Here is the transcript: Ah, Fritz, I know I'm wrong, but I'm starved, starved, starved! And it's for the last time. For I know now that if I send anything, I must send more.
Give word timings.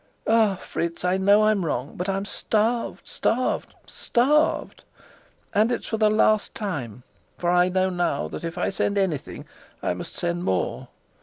Ah, 0.25 0.55
Fritz, 0.55 1.05
I 1.05 1.17
know 1.17 1.43
I'm 1.43 1.63
wrong, 1.63 1.93
but 1.95 2.09
I'm 2.09 2.25
starved, 2.25 3.07
starved, 3.07 3.75
starved! 3.85 4.83
And 5.53 5.71
it's 5.71 5.89
for 5.89 5.97
the 5.99 6.09
last 6.09 6.55
time. 6.55 7.03
For 7.37 7.51
I 7.51 7.69
know 7.69 7.91
now 7.91 8.27
that 8.29 8.43
if 8.43 8.57
I 8.57 8.71
send 8.71 8.97
anything, 8.97 9.45
I 9.83 9.93
must 9.93 10.15
send 10.15 10.43
more. 10.43 10.87